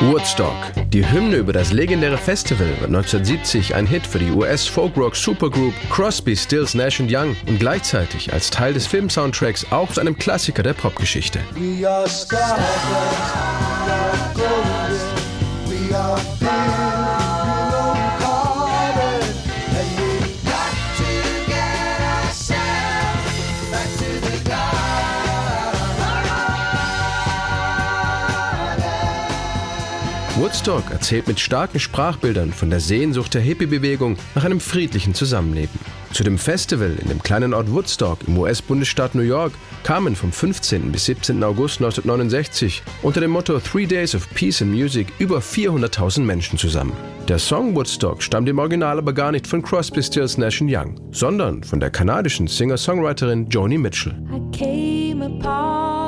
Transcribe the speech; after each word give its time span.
Woodstock, 0.00 0.54
die 0.92 1.10
Hymne 1.10 1.36
über 1.36 1.52
das 1.52 1.72
legendäre 1.72 2.18
Festival, 2.18 2.68
war 2.80 2.86
1970 2.86 3.74
ein 3.74 3.86
Hit 3.86 4.06
für 4.06 4.18
die 4.18 4.30
US-Folk-Rock-Supergroup 4.30 5.72
Crosby, 5.90 6.36
Stills, 6.36 6.74
Nash 6.74 7.00
Young 7.00 7.36
und 7.46 7.58
gleichzeitig 7.58 8.32
als 8.32 8.50
Teil 8.50 8.74
des 8.74 8.86
Filmsoundtracks 8.86 9.66
auch 9.70 9.90
zu 9.92 10.00
einem 10.00 10.16
Klassiker 10.18 10.62
der 10.62 10.74
Popgeschichte. 10.74 11.40
We 11.54 11.88
are 11.88 12.06
Woodstock 30.36 30.90
erzählt 30.90 31.28
mit 31.28 31.38
starken 31.38 31.78
Sprachbildern 31.78 32.52
von 32.52 32.68
der 32.68 32.80
Sehnsucht 32.80 33.34
der 33.34 33.40
Hippie-Bewegung 33.40 34.16
nach 34.34 34.42
einem 34.42 34.58
friedlichen 34.58 35.14
Zusammenleben. 35.14 35.78
Zu 36.12 36.24
dem 36.24 36.38
Festival 36.38 36.96
in 37.00 37.08
dem 37.08 37.22
kleinen 37.22 37.54
Ort 37.54 37.70
Woodstock 37.70 38.18
im 38.26 38.36
US-Bundesstaat 38.38 39.14
New 39.14 39.22
York 39.22 39.52
kamen 39.84 40.16
vom 40.16 40.32
15. 40.32 40.90
bis 40.90 41.04
17. 41.04 41.40
August 41.44 41.76
1969 41.76 42.82
unter 43.02 43.20
dem 43.20 43.30
Motto 43.30 43.60
Three 43.60 43.86
Days 43.86 44.16
of 44.16 44.28
Peace 44.34 44.60
and 44.60 44.72
Music 44.72 45.06
über 45.20 45.38
400.000 45.38 46.22
Menschen 46.22 46.58
zusammen. 46.58 46.94
Der 47.28 47.38
Song 47.38 47.76
Woodstock 47.76 48.20
stammt 48.20 48.48
im 48.48 48.58
Original 48.58 48.98
aber 48.98 49.12
gar 49.12 49.30
nicht 49.30 49.46
von 49.46 49.62
Crosby, 49.62 50.02
Stills, 50.02 50.36
Nash 50.36 50.60
Young, 50.60 51.00
sondern 51.12 51.62
von 51.62 51.78
der 51.78 51.90
kanadischen 51.90 52.48
Singer-Songwriterin 52.48 53.48
Joni 53.50 53.78
Mitchell. 53.78 54.14
I 54.32 54.56
came 54.56 55.24
upon 55.24 56.03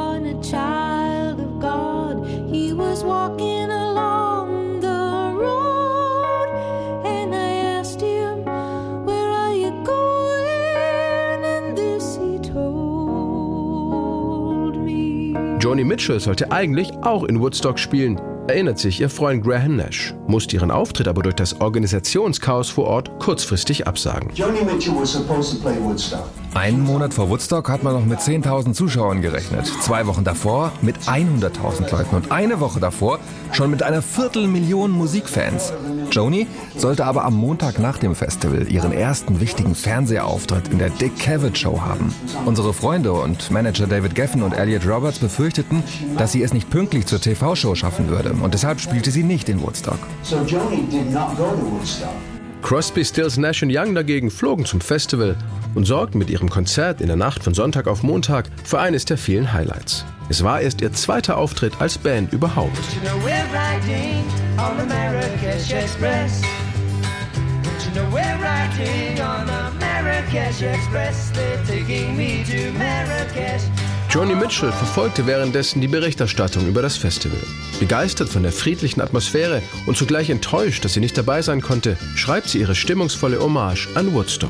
Joni 15.60 15.84
Mitchell 15.84 16.20
sollte 16.20 16.52
eigentlich 16.52 16.92
auch 17.02 17.24
in 17.24 17.40
Woodstock 17.40 17.78
spielen, 17.78 18.20
erinnert 18.46 18.78
sich 18.78 19.00
ihr 19.00 19.08
Freund 19.08 19.42
Graham 19.42 19.76
Nash, 19.76 20.14
musste 20.26 20.56
ihren 20.56 20.70
Auftritt 20.70 21.08
aber 21.08 21.22
durch 21.22 21.34
das 21.34 21.60
Organisationschaos 21.60 22.68
vor 22.68 22.84
Ort 22.84 23.18
kurzfristig 23.18 23.86
absagen. 23.86 24.30
Joni 24.34 24.62
Mitchell 24.64 24.94
was 24.94 25.12
supposed 25.12 25.52
to 25.54 25.62
play 25.62 25.76
Woodstock. 25.80 26.28
Einen 26.54 26.80
Monat 26.80 27.14
vor 27.14 27.30
Woodstock 27.30 27.68
hat 27.68 27.82
man 27.82 27.94
noch 27.94 28.04
mit 28.04 28.18
10.000 28.18 28.74
Zuschauern 28.74 29.22
gerechnet. 29.22 29.66
Zwei 29.66 30.06
Wochen 30.06 30.24
davor 30.24 30.72
mit 30.82 30.96
100.000 31.00 31.90
Leuten 31.90 32.16
und 32.16 32.30
eine 32.30 32.60
Woche 32.60 32.78
davor 32.78 33.18
schon 33.52 33.70
mit 33.70 33.82
einer 33.82 34.02
Viertelmillion 34.02 34.90
Musikfans. 34.90 35.72
Joni 36.16 36.46
sollte 36.76 37.04
aber 37.04 37.24
am 37.24 37.34
Montag 37.34 37.78
nach 37.78 37.98
dem 37.98 38.14
Festival 38.14 38.66
ihren 38.72 38.92
ersten 38.92 39.38
wichtigen 39.38 39.74
Fernsehauftritt 39.74 40.68
in 40.68 40.78
der 40.78 40.88
Dick 40.88 41.18
Cavett 41.18 41.58
Show 41.58 41.82
haben. 41.82 42.14
Unsere 42.46 42.72
Freunde 42.72 43.12
und 43.12 43.50
Manager 43.50 43.86
David 43.86 44.14
Geffen 44.14 44.42
und 44.42 44.52
Elliot 44.52 44.86
Roberts 44.86 45.18
befürchteten, 45.18 45.82
dass 46.16 46.32
sie 46.32 46.42
es 46.42 46.54
nicht 46.54 46.70
pünktlich 46.70 47.04
zur 47.04 47.20
TV-Show 47.20 47.74
schaffen 47.74 48.08
würde 48.08 48.32
und 48.32 48.54
deshalb 48.54 48.80
spielte 48.80 49.10
sie 49.10 49.24
nicht 49.24 49.50
in 49.50 49.60
Woodstock. 49.60 49.98
So 50.22 50.36
Joni 50.46 50.86
did 50.90 51.12
not 51.12 51.36
go 51.36 51.50
to 51.50 51.70
Woodstock. 51.70 52.08
Crosby, 52.62 53.04
Stills, 53.04 53.36
Nash 53.36 53.62
Young 53.62 53.94
dagegen 53.94 54.30
flogen 54.30 54.64
zum 54.64 54.80
Festival 54.80 55.36
und 55.74 55.84
sorgten 55.84 56.18
mit 56.18 56.30
ihrem 56.30 56.48
Konzert 56.48 57.02
in 57.02 57.08
der 57.08 57.16
Nacht 57.16 57.44
von 57.44 57.52
Sonntag 57.52 57.86
auf 57.86 58.02
Montag 58.02 58.46
für 58.64 58.80
eines 58.80 59.04
der 59.04 59.18
vielen 59.18 59.52
Highlights. 59.52 60.06
Es 60.30 60.42
war 60.42 60.62
erst 60.62 60.80
ihr 60.80 60.92
zweiter 60.92 61.36
Auftritt 61.36 61.74
als 61.78 61.98
Band 61.98 62.32
überhaupt. 62.32 62.78
on 64.58 64.78
the 64.78 64.86
Marrakesh 64.86 65.70
Express. 65.70 66.40
But 67.62 67.84
you 67.84 67.94
know 67.94 68.08
we're 68.10 68.38
riding 68.40 69.20
on 69.20 69.46
the 69.46 69.78
Marrakesh 69.78 70.62
Express. 70.62 71.30
They're 71.30 71.62
taking 71.64 72.16
me 72.16 72.44
to 72.44 72.72
Marrakesh. 72.72 73.64
Joni 74.16 74.34
Mitchell 74.34 74.72
verfolgte 74.72 75.26
währenddessen 75.26 75.82
die 75.82 75.88
Berichterstattung 75.88 76.66
über 76.66 76.80
das 76.80 76.96
Festival. 76.96 77.38
Begeistert 77.78 78.30
von 78.30 78.42
der 78.42 78.52
friedlichen 78.52 79.02
Atmosphäre 79.02 79.60
und 79.84 79.98
zugleich 79.98 80.30
enttäuscht, 80.30 80.82
dass 80.86 80.94
sie 80.94 81.00
nicht 81.00 81.18
dabei 81.18 81.42
sein 81.42 81.60
konnte, 81.60 81.98
schreibt 82.14 82.48
sie 82.48 82.60
ihre 82.60 82.74
stimmungsvolle 82.74 83.38
Hommage 83.38 83.88
an 83.94 84.14
Woodstock. 84.14 84.48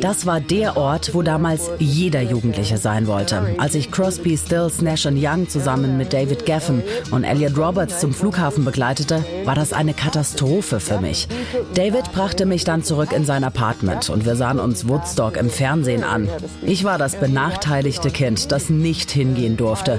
Das 0.00 0.26
war 0.26 0.40
der 0.40 0.76
Ort, 0.76 1.14
wo 1.14 1.22
damals 1.22 1.68
jeder 1.80 2.22
Jugendliche 2.22 2.78
sein 2.78 3.08
wollte. 3.08 3.56
Als 3.58 3.74
ich 3.74 3.90
Crosby, 3.90 4.38
Stills, 4.38 4.80
Nash 4.80 5.06
Young 5.06 5.48
zusammen 5.48 5.96
mit 5.96 6.12
David 6.12 6.46
Geffen 6.46 6.84
und 7.10 7.24
Elliot 7.24 7.58
Roberts 7.58 7.98
zum 7.98 8.14
Flughafen 8.14 8.64
begleitete, 8.64 9.24
war 9.44 9.56
das 9.56 9.72
eine 9.72 9.94
Katastrophe 9.94 10.78
für 10.78 11.00
mich. 11.00 11.26
David 11.74 12.12
brachte 12.12 12.46
mich 12.46 12.62
dann 12.62 12.84
zurück 12.84 13.10
in 13.10 13.24
sein 13.24 13.42
Apartment 13.42 14.10
und 14.10 14.24
wir 14.24 14.36
sahen 14.36 14.60
uns 14.60 14.86
Woodstock 14.86 15.36
im 15.36 15.50
Fernsehen 15.50 16.04
an. 16.04 16.28
Ich 16.64 16.84
war 16.84 16.98
das 16.98 17.15
benachteiligte 17.20 18.10
Kind, 18.10 18.52
das 18.52 18.70
nicht 18.70 19.10
hingehen 19.10 19.56
durfte. 19.56 19.98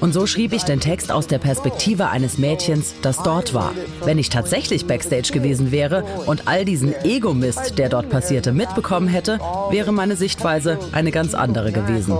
Und 0.00 0.12
so 0.12 0.26
schrieb 0.26 0.52
ich 0.52 0.64
den 0.64 0.80
Text 0.80 1.10
aus 1.10 1.26
der 1.26 1.38
Perspektive 1.38 2.08
eines 2.08 2.38
Mädchens, 2.38 2.94
das 3.02 3.22
dort 3.22 3.54
war. 3.54 3.72
Wenn 4.04 4.18
ich 4.18 4.28
tatsächlich 4.28 4.86
backstage 4.86 5.32
gewesen 5.32 5.72
wäre 5.72 6.04
und 6.26 6.46
all 6.46 6.64
diesen 6.64 6.94
Ego-Mist, 7.04 7.78
der 7.78 7.88
dort 7.88 8.08
passierte, 8.08 8.52
mitbekommen 8.52 9.08
hätte, 9.08 9.38
wäre 9.70 9.92
meine 9.92 10.16
Sichtweise 10.16 10.78
eine 10.92 11.10
ganz 11.10 11.34
andere 11.34 11.72
gewesen. 11.72 12.16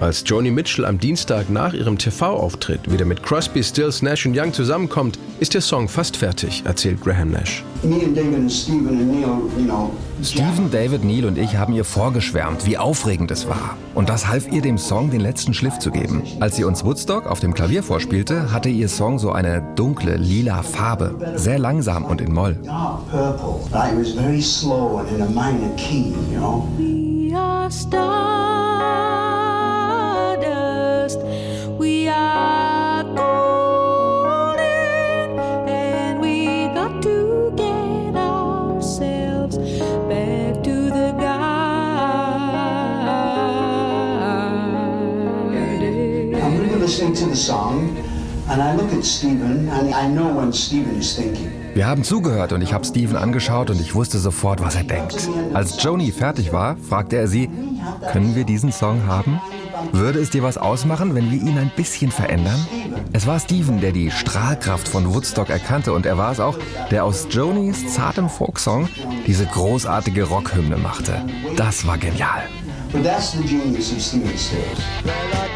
Als 0.00 0.24
Joni 0.26 0.50
Mitchell 0.50 0.86
am 0.86 0.98
Dienstag 0.98 1.50
nach 1.50 1.74
ihrem 1.74 1.98
TV-Auftritt 1.98 2.90
wieder 2.90 3.04
mit 3.04 3.22
Crosby, 3.22 3.62
Stills, 3.62 4.00
Nash 4.00 4.24
Young 4.24 4.50
zusammenkommt, 4.54 5.18
ist 5.40 5.52
der 5.52 5.60
Song 5.60 5.88
fast 5.88 6.16
fertig, 6.16 6.62
erzählt 6.64 7.02
Graham 7.02 7.32
Nash. 7.32 7.62
Stephen, 10.22 10.70
David, 10.70 11.04
Neil 11.04 11.26
und 11.26 11.36
ich 11.36 11.56
haben 11.56 11.74
ihr 11.74 11.84
vorgeschwärmt, 11.84 12.64
wie 12.64 12.78
aufregend 12.78 13.30
es 13.30 13.46
war. 13.46 13.76
Und 13.94 14.08
das 14.08 14.26
half 14.26 14.50
ihr 14.50 14.62
dem 14.62 14.78
Song 14.78 15.10
den 15.10 15.20
letzten 15.20 15.52
Schliff 15.52 15.78
zu 15.78 15.90
geben. 15.90 16.22
Als 16.40 16.56
sie 16.56 16.64
uns 16.64 16.82
Woodstock 16.82 17.26
auf 17.26 17.40
dem 17.40 17.52
Klavier 17.52 17.82
vorspielte, 17.82 18.52
hatte 18.52 18.70
ihr 18.70 18.88
Song 18.88 19.18
so 19.18 19.32
eine 19.32 19.62
dunkle, 19.76 20.16
lila 20.16 20.62
Farbe. 20.62 21.34
Sehr 21.36 21.58
langsam 21.58 22.06
und 22.06 22.22
in 22.22 22.32
Moll. 22.32 22.56
We 26.78 27.36
are 27.36 27.70
stars. 27.70 28.49
Wir 51.74 51.86
haben 51.86 52.04
zugehört 52.04 52.52
und 52.52 52.62
ich 52.62 52.72
habe 52.72 52.84
Steven 52.84 53.16
angeschaut 53.16 53.70
und 53.70 53.80
ich 53.80 53.94
wusste 53.94 54.18
sofort, 54.18 54.60
was 54.60 54.74
er 54.74 54.84
denkt. 54.84 55.28
Als 55.54 55.82
Joni 55.82 56.10
fertig 56.10 56.52
war, 56.52 56.76
fragte 56.76 57.16
er 57.16 57.28
sie, 57.28 57.48
können 58.12 58.34
wir 58.34 58.44
diesen 58.44 58.72
Song 58.72 59.06
haben? 59.06 59.40
Würde 59.92 60.18
es 60.18 60.30
dir 60.30 60.42
was 60.42 60.58
ausmachen, 60.58 61.14
wenn 61.14 61.30
wir 61.30 61.40
ihn 61.40 61.58
ein 61.58 61.70
bisschen 61.74 62.10
verändern? 62.10 62.66
Es 63.12 63.26
war 63.26 63.38
Steven, 63.40 63.80
der 63.80 63.92
die 63.92 64.10
Strahlkraft 64.10 64.88
von 64.88 65.14
Woodstock 65.14 65.48
erkannte 65.48 65.92
und 65.92 66.06
er 66.06 66.18
war 66.18 66.32
es 66.32 66.40
auch, 66.40 66.58
der 66.90 67.04
aus 67.04 67.28
Jonis 67.30 67.94
zartem 67.94 68.28
Folksong 68.28 68.88
diese 69.26 69.46
großartige 69.46 70.24
Rockhymne 70.24 70.76
machte. 70.76 71.22
Das 71.56 71.86
war 71.86 71.98
genial. 71.98 72.42
But 72.92 73.04
that's 73.04 73.32
the 73.32 73.44
genius 73.44 73.92
of 73.92 74.00
Steven 74.00 74.36
Stills. 74.36 75.49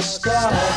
Soul. 0.00 0.28
We 0.28 0.30
are 0.30 0.40
stardust. 0.40 0.67